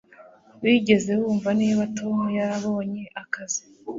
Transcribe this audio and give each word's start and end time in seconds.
wigeze 0.61 1.11
wumva 1.19 1.49
niba 1.59 1.83
tom 1.97 2.17
yarabonye 2.37 3.03
akazi 3.21 3.61